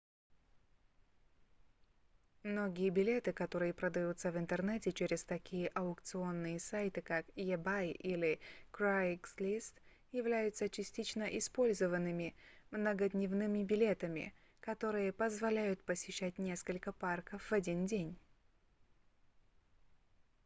многие 2.41 2.89
билеты 2.89 3.33
которые 3.33 3.71
продаются 3.71 4.31
в 4.31 4.37
интернете 4.39 4.91
через 4.91 5.23
такие 5.23 5.67
аукционные 5.67 6.59
сайты 6.59 7.01
как 7.03 7.27
ebay 7.35 7.91
или 7.91 8.39
craigslist 8.73 9.73
являются 10.11 10.69
частично 10.69 11.25
использованными 11.37 12.33
многодневными 12.71 13.63
билетами 13.63 14.33
которые 14.59 15.13
позволяют 15.13 15.83
посещать 15.83 16.39
несколько 16.39 16.91
парков 16.93 17.43
в 17.51 17.53
один 17.53 17.85
день 17.85 18.15